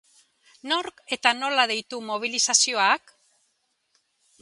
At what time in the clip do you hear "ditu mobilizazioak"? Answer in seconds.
1.99-3.17